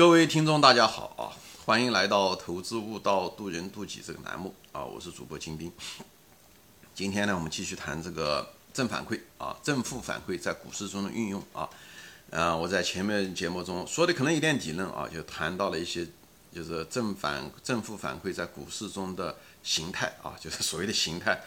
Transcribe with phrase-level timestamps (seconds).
[0.00, 1.28] 各位听众，大家好啊！
[1.66, 4.82] 欢迎来到《投资悟道，渡人渡己》这个栏目啊！
[4.82, 5.70] 我是主播金兵。
[6.94, 11.68] 今天呢，我们继续谈这个正反馈啊，正负反馈在股市中的运用啊。
[12.30, 16.08] 嗯，我在前面节目中说的可能有点理论啊，就谈到了一些
[16.50, 21.38] 就是正反正负反馈在股市中的形态啊， 就是所谓的形态。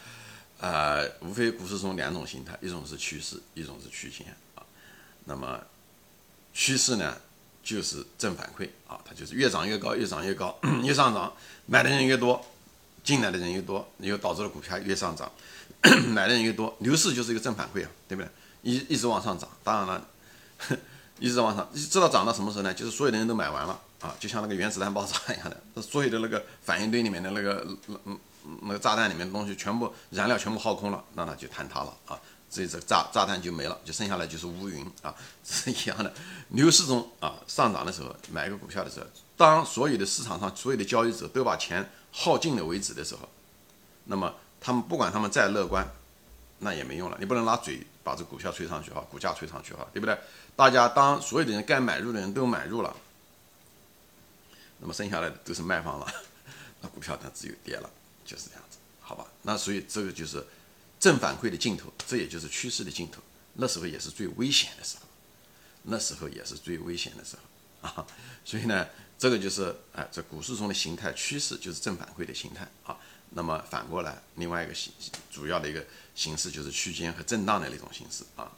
[0.60, 4.62] 呃，无非股市中两种形态，一种是趋势，一种是区间啊。
[5.26, 5.60] 那么
[6.54, 7.18] 趋势呢？
[7.64, 11.32] 就是正反馈啊，它就是越涨越高，越涨越高， 越上涨，
[11.66, 12.46] 买的人越多，
[13.04, 15.32] 进来的人越多，又导致了股票越上涨，
[16.14, 18.30] 买的人越多，牛市就是一个正反馈啊，对不对？
[18.62, 20.08] 一一直往上涨，当然了，
[21.20, 22.74] 一直往上，知道涨到什么时候呢？
[22.74, 27.66] 就是所有的人都买完了啊，就像那个原子弹爆炸一样的，所有的那个反应堆里面的那个
[28.06, 28.20] 嗯
[28.62, 32.20] 那个炸弹里面的东西全部燃料全部耗空了，那它就坍塌了啊。
[32.54, 36.14] 这这炸炸弹就没了，就剩下来就是乌云啊， 是一样的。
[36.50, 43.28] 牛市中啊，上涨的时候买个股票的时候，当所有的市场上所有的交易者都把钱耗尽了为止的时候，
[44.06, 44.32] 那么
[44.62, 45.84] 他们不管他们再乐观，
[46.60, 47.18] 那也没用了。
[47.20, 50.16] 你不能拿嘴把这股票吹上去哈，股价吹上去哈，对不对？
[50.56, 52.96] 大家当所有的人该买入的人都买入了，
[54.78, 56.06] 那么剩下来的都是卖方了，
[56.82, 57.90] 那股票它只有跌了，
[58.24, 59.26] 就是这样子，好吧？
[59.42, 60.46] 那所以这个就是。
[61.04, 63.22] 正反馈的尽头，这也就是趋势的尽头。
[63.56, 65.04] 那时候也是最危险的时候，
[65.84, 68.08] 那时候也是最危险的时候啊！
[68.46, 68.88] 所以呢，
[69.20, 72.98] 这个就是啊，这股市中的形态趋势就是正反馈的形态啊。
[73.32, 74.94] 那么反过来，另外一个形
[75.30, 78.50] 主要的一个形式就是区间和震荡的那种形式啊。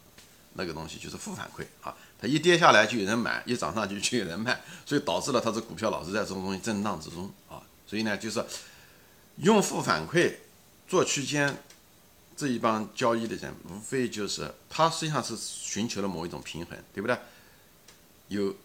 [0.53, 7.59] 那个东西就是负反馈啊，它一跌下来就有人买，一涨上去就有人卖，所以导致了它这股票老是在这种东西震荡之中啊。
[7.87, 8.45] 所以呢，就是
[9.37, 10.35] 用负反馈
[10.87, 11.57] 做区间。
[12.35, 17.17] 这一帮交易的人，无非就是他实际上是寻求了某一种平衡，对不对？
[18.27, 18.55] 有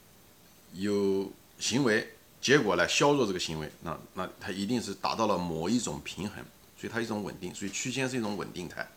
[0.73, 6.45] 有行为结果来削弱这个行为，那那他一定是达到了某一种平衡，
[6.79, 8.89] 所以它一种稳定，所以区间是一种稳定态，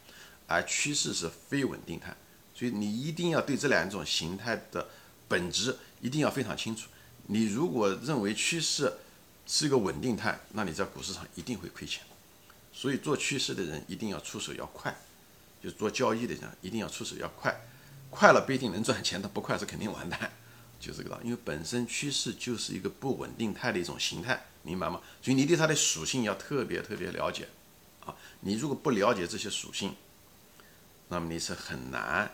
[0.47, 2.16] 而趋势是非稳定态，
[2.56, 4.88] 所以你一定要对这两种形态的
[5.28, 6.88] 本质一定要非常清楚。
[7.28, 8.91] 你如果认为趋势
[9.45, 12.01] 是一个稳定态，那你在股市上一定会亏钱。
[12.83, 14.94] 所以做趋势的人一定要出手要快，
[15.63, 17.57] 就是做交易的人一定要出手要快，
[18.09, 20.29] 快了不一定能赚钱，他不快是肯定完蛋，
[20.81, 21.29] 就这个道理。
[21.29, 24.99] 因为本身趋势就是一个不稳定态的一种形态，明白吗？
[25.21, 27.47] 所以你对它的属性要特别特别了解
[28.05, 28.13] 啊！
[28.41, 29.95] 你如果不了解这些属性，
[31.07, 32.29] 那么你是很难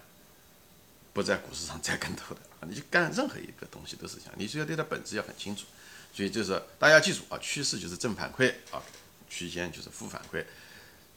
[1.13, 2.65] 不在股市上栽跟头的啊！
[2.67, 5.65] 你就干任何一个东西都是这样，你需要对它本质要很清楚。
[6.11, 8.81] 所以就是大家记住啊，趋势就是正反馈啊。
[9.29, 10.43] 区间就是负反馈，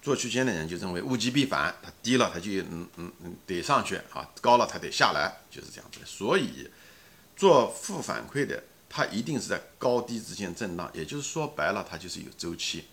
[0.03, 6.07] 做区间的人就认为物极必反，它低了它就嗯嗯嗯得上去啊，高了它得下来，就是这样子的。
[6.07, 6.69] 所以
[7.37, 12.85] 做负反馈的，它一定是在高低之间震荡，也就是说白了，它就是有周期，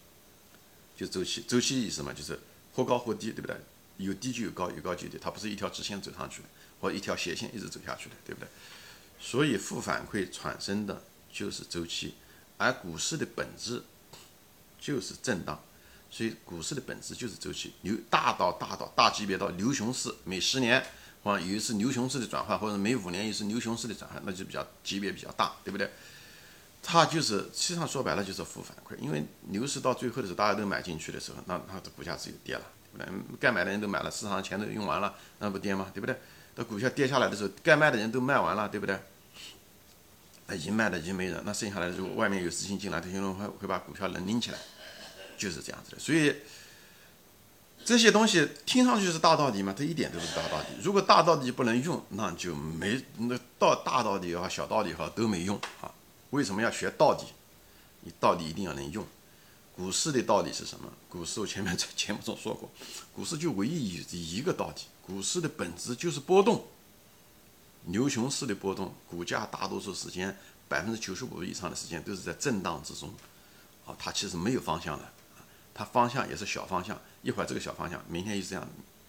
[0.95, 1.43] 就周期。
[1.47, 2.39] 周期意思嘛，就是
[2.73, 3.55] 或高或低，对不对？
[3.97, 6.47] 有低就有高，有高就有低，它不是一条直线走上去的，
[6.79, 8.47] 或一条斜线一直走下去的，对不对？
[9.19, 11.01] 所以负反馈产生的
[11.33, 12.13] 就是周期，
[12.57, 13.83] 而股市的本质。
[14.79, 15.59] 就是震荡，
[16.09, 20.83] 所以股市的本质就是周期，牛大到大到大级别到牛熊市，每十年
[21.23, 25.89] 或有一次牛熊市的转换，或者每五年一次牛熊市的转换，那就比较级别比较大，对不对？
[26.81, 32.61] 它就是实际上说白了就是负反馈，因为牛市到最后的时候大家都买进去的时候，那它的股价只有跌了，
[32.97, 33.37] 对不对？
[33.37, 35.91] 该买的人都买了，市场上钱都用完了，那不跌吗？
[35.93, 36.17] 对不对？
[36.55, 38.97] 那股票跌下来的时候，该卖的人都卖完了，对不对？
[40.49, 44.57] 那已经卖的已经没人，那剩下来如果外面有资金进来，他就会会把股票能拎起来，
[45.37, 45.99] 就是这样子的。
[45.99, 46.35] 所以
[47.85, 50.65] 这些东西听上去是大道理嘛，它一点都不是大道理。
[50.81, 55.93] 如果大道理不能用，那就没那到大道理也好，小道理也好都没用啊。
[56.31, 57.25] 为什么要学道理？
[58.01, 59.05] 你道理一定要能用。
[59.75, 60.91] 股市的道理是什么？
[61.07, 62.69] 股市我前面在 节目中说过，
[63.15, 66.65] 股市就唯一一一个道理，股市的本质就是波动。
[67.85, 73.09] 牛熊市的波动，股价大多数时间百分之九十五以上的时间都是在震荡之中，
[73.85, 75.11] 啊，它其实没有方向的，
[75.73, 78.67] 它方向也是小方向，一会儿这个小方向，明天又这样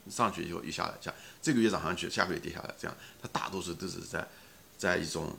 [0.08, 1.12] 上去以后又下来，下
[1.42, 4.26] 这个月涨上去，下个月跌下来，这样，它大多数都是在
[4.78, 5.36] 在一种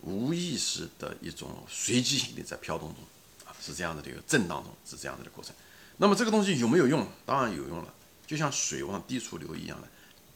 [0.00, 3.04] 无意识的一种随机性的在飘动中，
[3.46, 5.54] 啊，是这样的这个震荡中是这样的的过程。
[5.98, 7.06] 那么这个东西有没有用？
[7.24, 7.94] 当然有用了，
[8.26, 9.88] 就像水往低处流一样的。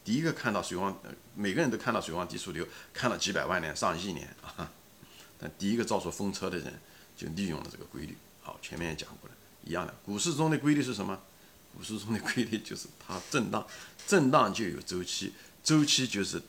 [0.05, 0.95] 第一个看到水往，
[1.33, 4.71] 每个人都看到水往低处流，看了几百万年、上亿年啊！
[5.39, 6.79] 但第一个造出风车的人
[7.17, 8.15] 就利用了这个规律。
[8.41, 9.93] 好，前面也讲过了，一样的。
[10.05, 11.19] 股市中的规律是什么？
[11.75, 13.65] 股市中的规律就是它震荡，
[14.07, 16.41] 震荡就有周期，周期就是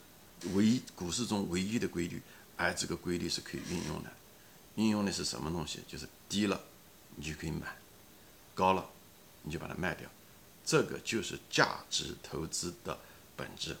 [0.53, 2.21] 唯一股市中唯一的规律，
[2.55, 4.11] 而，这个规律是可以运用的。
[4.75, 5.79] 运用的是什么东西？
[5.87, 6.61] 就是低了，
[7.15, 7.65] 你就可以买；
[8.53, 8.85] 高了，
[9.41, 10.07] 你就把它卖掉。
[10.63, 12.97] 这个就是价值投资的
[13.37, 13.77] 本质。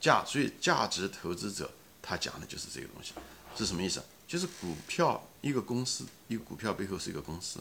[0.00, 1.70] 价，所以价值投资者
[2.02, 3.14] 他讲的就是这个东西。
[3.56, 4.02] 是什么意思？
[4.26, 7.60] 就是股票一个公司，一个股票背后是一个公司，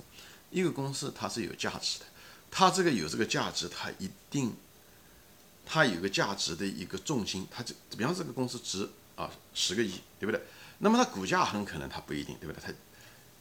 [0.49, 2.05] 一个公司它是有价值的。
[2.49, 4.55] 它这个有这个价值，它一定，
[5.65, 7.47] 它有个价值的一个重心。
[7.51, 10.41] 它这，比方这个公司值啊十个亿，对不对？
[10.79, 12.61] 那么它股价很可能它不一定，对不对？
[12.65, 12.73] 它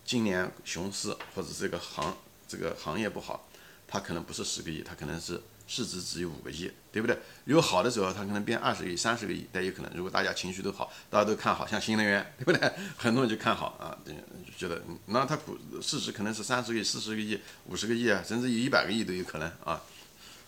[0.05, 2.17] 今年熊市或者这个行
[2.47, 3.49] 这个行业不好，
[3.89, 7.19] 它可能不是十个亿，它可能是市值只有五个亿，对不对？
[7.45, 12.73] 有好的时候它可能变二十个亿、三十个亿，但有可能如果大家情绪都好，大家都看好，像新能源，对不对？
[12.97, 14.13] 很多人就看好啊，就
[14.57, 19.83] 觉得那它股市值可能是三十个亿、四十个亿、五十个亿啊，甚至有一百个亿都有可能啊。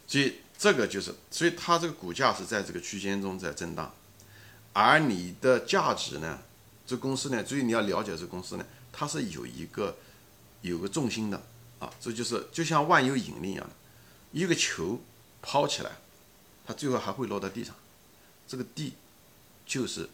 [0.06, 3.92] 所以这个就是，所以它这个股价是在这个区间中在震荡，
[4.72, 6.40] 而你的价值呢？
[6.86, 9.96] 这公司呢，所以你要了解这公司呢，它是有一个
[10.60, 11.42] 有个重心的
[11.78, 13.70] 啊，这就是就像万有引力一样的，
[14.34, 15.00] 一个球
[15.40, 15.92] 抛起来，
[16.66, 17.74] 它最后还会落到地上，
[18.46, 18.94] 这个地
[19.64, 20.10] 就是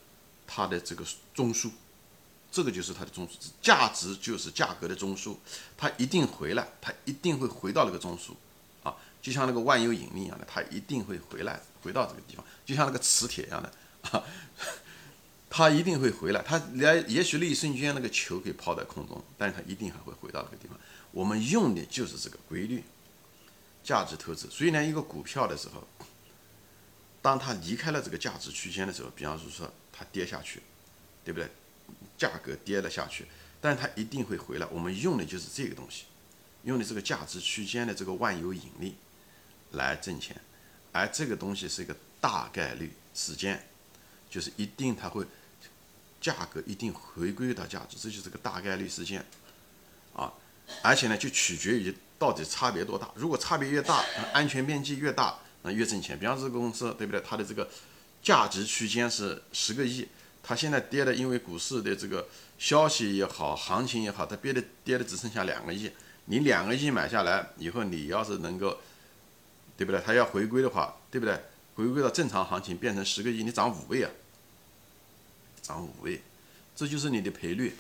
[0.46, 1.70] 它的这个中枢，
[2.52, 3.32] 这个就是它的中枢，
[3.62, 5.34] 价值就是价格的中枢，
[5.76, 8.34] 它一定回来，它一定会回到那个中枢。
[8.82, 13.72] 啊，就像那个万有引力一样的，它一定会回来，回到这个地方，就像那个磁铁一样的
[14.10, 14.22] 啊。
[15.52, 20.78] 它一定会回来，它来，也许那一瞬间那个球可以抛在空中，但是它一定还会回到那个地方。
[21.10, 22.84] 我们用的就是这个规律，
[23.82, 24.48] 价值投资。
[24.50, 25.86] 所以呢，一个股票的时候，
[27.22, 30.62] 当它离开了这个价值区间的时候，比方说它跌下去，
[31.24, 31.48] 对不对？
[32.16, 33.26] 价格跌了下去，
[33.60, 34.66] 但它一定会回来。
[34.66, 36.04] 我们用的就是这个东西，
[36.64, 38.94] 用的这个价值区间的这个万有引力
[39.72, 40.40] 来挣钱，
[40.92, 43.66] 而这个东西是一个大概率事件，
[44.30, 45.26] 就是一定它会。
[46.20, 49.24] 价格一定回归到价值，这就是个大概率事件，
[50.82, 53.10] 而且呢，就取决于到底差别多大。
[53.14, 56.18] 如果差别越大，安全边际越大，那越挣钱。
[56.18, 57.20] 比方说这个公司，对不对？
[57.20, 57.68] 它的这个
[58.22, 60.06] 价值区间是十个亿，
[60.42, 62.26] 它现在跌的，因为股市的这个
[62.58, 65.90] 消息也好，行情也好，它跌的跌的只剩下两个亿。
[66.26, 68.78] 你两个亿买下来以后，你要是能够，
[69.76, 70.00] 对不对？
[70.04, 71.40] 它要回归的话，对不对？
[71.74, 74.10] 回归到正常行情，变成十个亿，你涨五倍啊！
[75.62, 76.20] 涨五倍，
[76.76, 77.74] 这就是你的赔率。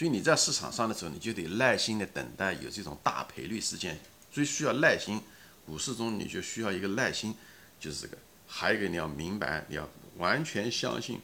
[0.00, 4.00] 所以你在市场上的时候，你就得耐心的等待有这种大赔率事件。
[4.32, 5.20] 所以需要耐心，
[5.66, 7.34] 股市中你就需要一个耐心，
[7.78, 8.16] 就是这个。
[8.46, 9.86] 还有一个你要明白，你要
[10.16, 11.20] 完全相信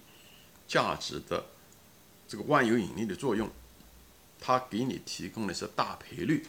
[0.68, 1.42] 价值的
[2.28, 3.50] 这个万有引力的作用，
[4.38, 6.46] 它给你提供的是大赔率，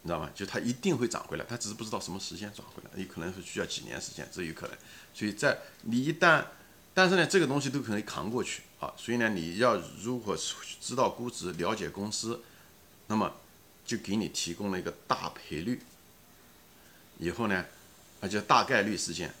[0.00, 0.30] 你知道吗？
[0.34, 4.74] 就它一定会涨回来，它只是不知道什么时间涨回来，有可能是需要几年时间，这有可能。
[5.12, 6.42] 所以在你一旦
[6.94, 10.36] 但是呢，这个东西都可以扛过去啊，所以呢，你要如果
[10.80, 12.40] 知道估值、了解公司，
[13.08, 13.32] 那么
[13.84, 15.82] 就给你提供了一个大赔率。
[17.18, 17.64] 以后呢，
[18.20, 19.34] 而且大概率事件，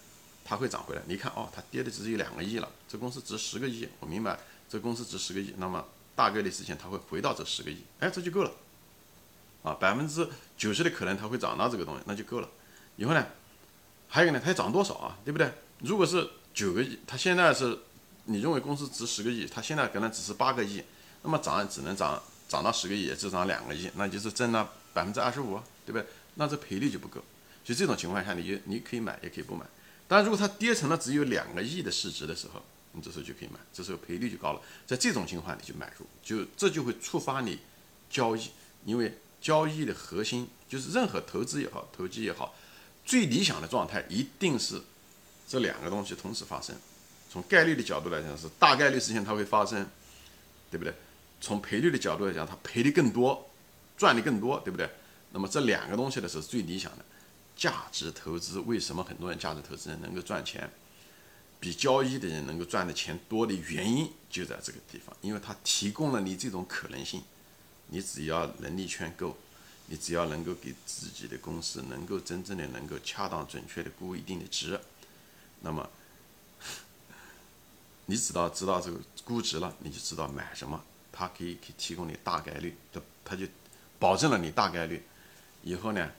[0.44, 1.02] 它会涨回来。
[1.06, 4.38] 你看哦，它跌的只有两个亿了，这公司值十个亿，我明白，
[4.68, 5.84] 这公司值十个亿，那么
[6.16, 8.52] 大概率事件它会回到这十个亿，哎，这就够了。
[9.62, 12.48] 啊，百分之九十的可能它会涨到这个东西，那就够了。
[12.96, 13.26] 以后呢，
[14.08, 15.18] 还有呢，它要涨多少啊？
[15.24, 15.52] 对不对？
[15.80, 17.78] 如果是九个亿，它现在是，
[18.30, 20.82] 你认为公司值十个亿，它现在可能只是八个亿，
[21.22, 26.06] 那么涨只能涨涨到十个亿，也只涨两个亿，那就是挣了百分之二十五，对不对？
[26.34, 27.22] 那这赔率就不够。
[27.64, 29.64] 就这种情况下，你就你可以买，也可以不买。
[30.06, 34.60] 但，如果它跌成了只有两个亿的市值的时候，你这时候就可以买，这时候赔率就高了。
[34.86, 37.58] 在这种情况，你就买入，就这就会触发你
[38.10, 38.50] 交易，
[38.84, 42.54] 因为交易的核心就是任何投资也好，投机也好，
[43.06, 44.82] 最理想的状态一定是。
[45.50, 46.76] 这两个东西同时发生，
[47.30, 49.86] 从概率的角度来讲是大概率事件它会发生，
[50.70, 50.94] 对不对？
[51.40, 53.48] 从赔率的角度来讲，它赔的更多，
[53.96, 54.90] 赚的更多，对不对？
[55.32, 57.04] 那么这两个东西的是最理想的
[57.56, 58.58] 价值投资。
[58.60, 60.68] 为什么很多人价值投资人能够赚钱，
[61.60, 67.22] 比交易的人能够赚的钱多的原因就在这个地方，因为它提供了你这种可能性。
[67.90, 69.34] 你只要能力圈够，
[69.86, 74.78] 你只要能够给自己的公司能够真正的能够恰当准确的估一定的值。
[75.62, 75.88] 那么，
[78.10, 83.46] 你只要知道这个估值了，你就知道买什么，它可以可以提供你大概率，的它就
[83.98, 85.02] 保证了你大概率。
[85.62, 86.10] 以后呢，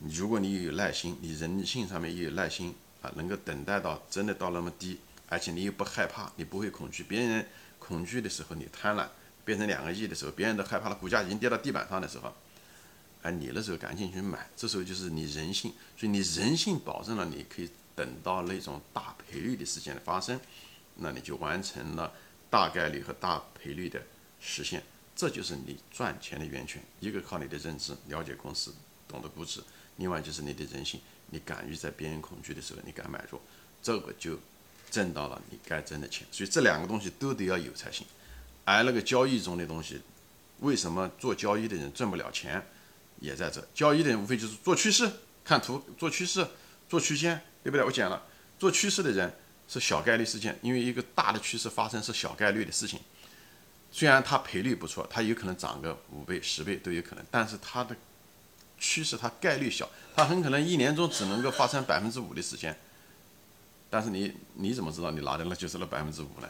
[0.00, 7.02] 如果你有耐心，你人性上面也有耐心啊，能够等待到真的到那么低，而且你又不害怕，你不会恐惧。
[7.02, 7.46] 别人
[7.78, 9.06] 恐惧的时候，你贪婪，
[9.44, 12.32] 变成两个亿的时候，别人都害怕了，股价已经跌到地板上的时候。
[13.20, 20.38] 而你那时候赶紧去买，这时候就是你人性，所以你人性保证了你可以等到那种大赔率的事件的发生，
[20.94, 22.12] 那你就完成了
[22.48, 24.00] 大概率和大赔率的
[24.38, 24.80] 实现。
[25.16, 26.80] 这就是你赚钱的源泉。
[27.00, 28.72] 一个靠你的认知，了解公司，
[29.08, 29.60] 懂得估值；
[29.96, 31.00] 另外就是你的人性，
[31.30, 33.40] 你敢于在别人恐惧的时候，你敢买入，
[33.82, 34.38] 这个就
[34.92, 36.24] 挣到了你该挣的钱。
[36.30, 38.06] 所以这两个东西都得要有才行。
[38.64, 40.00] 而那个交易中的东西，
[40.60, 42.64] 为什么做交易的人挣不了钱，
[43.18, 43.66] 也在这。
[43.74, 45.10] 交易的人无非就是做趋势、
[45.44, 46.46] 看图、做趋势、
[46.88, 47.84] 做区间，对不对？
[47.84, 48.22] 我讲了，
[48.58, 49.32] 做趋势的人
[49.68, 53.00] 是小概率事件，因为一个大的趋势发生是小概率的事情。
[53.90, 57.96] 虽然它赔率不错，它有可能涨个五倍、十倍都有可能，但是它的
[58.78, 62.76] 趋势它概率小，它很可能一年中只能够发生百分之五的时间。
[63.90, 66.48] 但是你你怎么知道你拿的那就是那百分之五呢？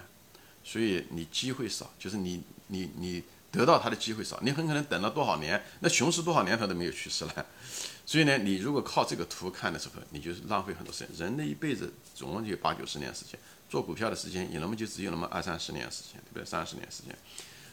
[0.65, 7.47] 所以你机会少，就是你你你得到它的机会少，你很可能等了多少年，那熊市多少年它都没有趋势了。
[8.07, 11.09] 所以呢，你如果靠这个图看的时候，你就是浪费很多时间。
[11.17, 13.39] 人的一辈子总共就八九十年时间。
[13.69, 16.43] 做股票的时间也那么就只有那么二三十年时间，对不对？
[16.43, 17.15] 三十年时间，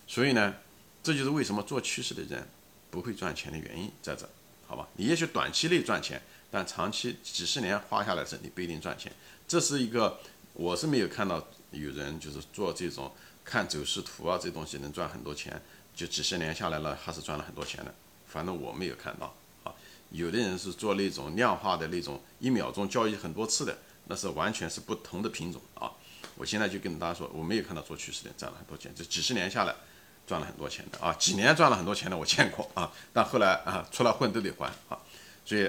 [0.06, 0.54] 所以呢，
[1.02, 2.46] 这就是为什么做趋势的人
[2.92, 4.28] 不会赚钱的原因在这，
[4.68, 4.86] 好吧？
[4.98, 9.10] 你也许短期内赚钱，但长期几十年花下来时，你不一定赚钱。
[9.48, 10.20] 这是一个，
[10.52, 11.42] 我是没有看到
[11.72, 13.10] 有人就是做这种
[13.46, 15.62] 看走势图啊，这东西能赚很多钱，
[15.96, 17.94] 就几十年下来了还是赚了很多钱的。
[18.26, 19.34] 反正我没有看到
[19.64, 19.72] 啊。
[20.10, 23.78] 有的人是做那种量化的那种，一秒钟交易很多次的。
[24.08, 25.90] 那是完全是不同的品种啊！
[26.36, 29.74] 我现在就跟大家说，我没有看到做趋势的赚了很多钱，这几十年下来
[30.28, 35.00] 赚了很多钱的啊，几年赚了很多钱的我见过啊，但后来啊出来混都得还啊，
[35.44, 35.68] 所以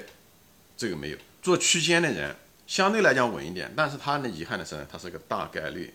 [0.76, 5.94] 这个没有做区间的人相对来讲稳一点，但是他呢遗憾的是呢，他是个大概率，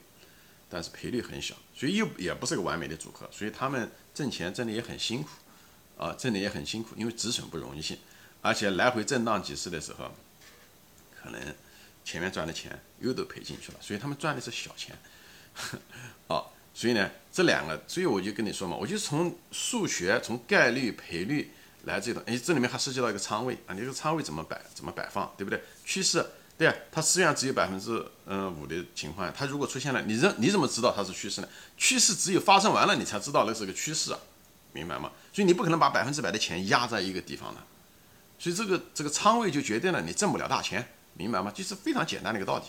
[0.72, 5.30] 但是赔率很小，所以又也不是个完美的组合，所以他们挣钱挣的也很辛苦
[5.98, 7.98] 啊，挣的也很辛苦，因为止损不容易性，
[8.42, 10.12] 而且来回震荡几次的时候，
[11.22, 11.40] 可能。
[12.04, 14.98] 前面赚的钱又都赔进去了，所以他们赚的是小钱，
[16.28, 21.52] 哦， 所以呢，这两个，所以我就跟你说嘛，我就从数学、从概率、赔率
[21.84, 25.62] 来这种，哎，这里面还涉及到一个仓位啊，你这个仓位怎么摆、怎么摆放，对不对？
[25.86, 26.26] 趋势，
[26.62, 31.48] 对啊，它实际上只有百分之嗯五的情况，它如果出现了，你认你怎么知道它是趋势呢？
[31.76, 34.20] 趋势只有发生完了，你才知道那是个趋势啊，
[34.72, 35.10] 明白吗？
[35.34, 37.62] 所以你不可能把百分之百的钱压在一个地方的，
[38.38, 40.88] 所以这个这个仓位就决定了你挣不了大钱。
[41.14, 41.52] 明白吗？
[41.52, 42.64] 就是非常简单的一个道理，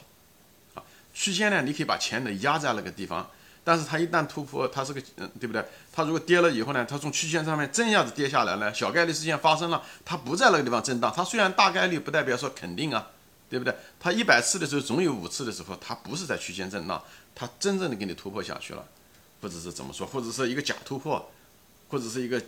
[0.75, 0.83] 啊，
[1.15, 3.31] 区间呢，你可以把钱呢压在那个地方，
[3.63, 5.65] 但是它一旦突破，它是个嗯，对不对？
[5.93, 13.07] 它如果跌了以后呢，它从区间上面正样子跌下来呢，小概率事件发生了，它不在那个地方震荡，它虽然大概率不代表说肯定啊，
[13.52, 13.75] 对不对？
[14.00, 17.04] 它一百次的时候总有五次的时候，它不是在区间震荡，
[17.35, 18.88] 它真正的给你突破下去了，
[19.42, 21.30] 或者是怎么说，或者是一个假突破，
[21.90, 22.42] 或者是一个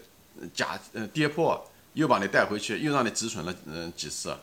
[0.55, 4.35] 假呃跌破，又把你带回去，又让你止损了嗯几次。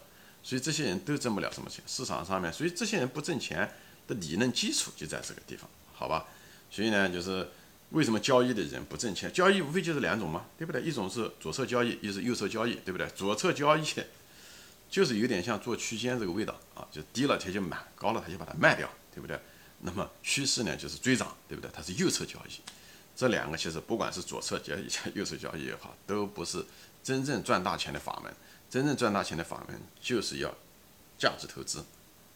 [0.44, 3.68] 所以这些人都挣不了什么钱，市场上面，所以这些人不挣钱
[4.08, 6.28] 的理论基础就在这个地方，好吧？
[6.70, 7.50] 所以呢，就是
[7.90, 9.34] 为什么交易的人不挣钱？
[9.34, 10.80] 交易无非就是两种嘛，对不对？
[10.84, 13.08] 一种是左侧交易，一是右侧交易，对不对？
[13.16, 13.84] 左侧交易
[14.92, 19.40] 就是有点像做区间这个味道啊，就低了它就买，高了它就把它卖掉，对不对？
[19.80, 21.72] 那么趋势呢就是追涨，对不对？
[21.74, 22.52] 它是右侧交易，
[23.16, 26.64] 这两个其实不管是左侧交易、 右侧交易也好，都不是
[27.02, 28.32] 真正赚大钱的法门。
[28.70, 30.54] 真正赚大钱的法门就是要
[31.18, 31.84] 价值投资，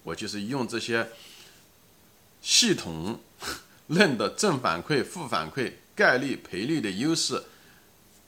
[0.03, 1.09] 我就是用这些
[2.41, 3.19] 系统
[3.87, 7.41] 论的正反馈、负反馈、概率、赔率的优势，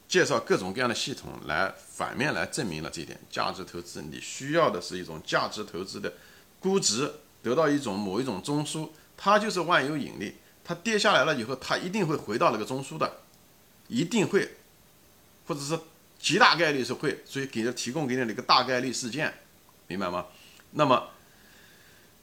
[0.07, 3.19] 介绍各种各样的系统来反面来证明了这一点。
[3.29, 6.13] 价值投资你需要的是一种价值投资的
[6.59, 7.11] 估值，
[7.43, 13.21] 得到一种某一种中枢，它就是万有引力，它跌下来了以后，它一定会回到那个中枢的，
[13.87, 14.57] 一定会，
[15.45, 15.79] 或者是。
[16.19, 19.31] 极大概率是会，所以给他提供给你的一个大概率事件，
[19.85, 20.25] 明白吗？
[20.71, 21.09] 那么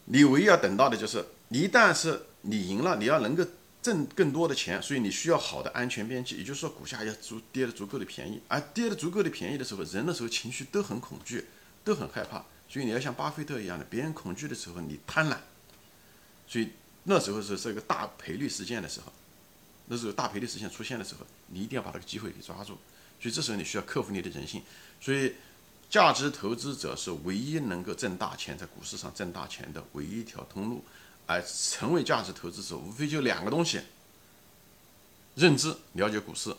[0.07, 3.45] 你唯一要等到的就是，一旦是你赢了，你要能够
[3.85, 11.45] 挣更多的钱，所以你需要好的安全边际，也就是说股价要足跌得足够的便宜，而跌得足够的便宜的时候，人的时候情绪都很恐惧，
[11.85, 15.37] 都很害怕，所以你要像巴菲特一样的，别人恐惧的时候你贪婪，
[16.49, 16.71] 所以
[17.03, 19.13] 那时候是这个大赔率事件的时候，
[19.89, 22.79] 那时候大赔率事件出现的时候，你一定要把这个机会给抓住。
[23.21, 24.63] 所以这时候你需要克服你的人性，
[24.99, 25.35] 所以
[25.91, 30.83] 价值投资者是唯一能够挣大钱在股市上挣大钱的唯一一条通路，
[31.27, 33.81] 而成为价值投资者无非就两个东西：
[35.35, 36.55] 认知、了解股市，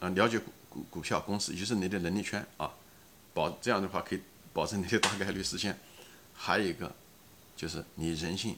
[0.00, 2.72] 啊，了解股股股票公司，也就是你的能力圈啊，
[3.34, 4.20] 保这样的话可以
[4.52, 5.78] 保证你的大概率实现。
[6.34, 6.94] 还有一个
[7.56, 8.56] 就是你人性，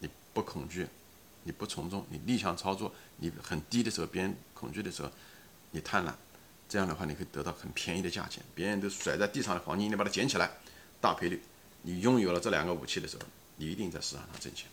[0.00, 0.86] 你不恐惧，
[1.44, 5.10] 你不从众，你逆向操作，你很低的时候别人恐惧的时候，
[5.70, 6.12] 你贪婪。
[6.66, 10.50] 这样的话，你可以得到很便宜的价钱，别人都甩在地上的黄金，你把它捡起来，
[11.00, 11.40] 大赔率。
[11.82, 13.22] 你拥有了这两个武器的时候，
[13.56, 14.66] 你一定在市场上挣钱，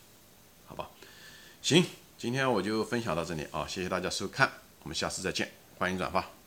[0.72, 0.90] 好吧？
[1.62, 1.86] 行，
[2.18, 4.50] 今天我就分享到这里啊，谢谢大家收看，
[4.84, 6.41] 我们下次再见，欢迎转发。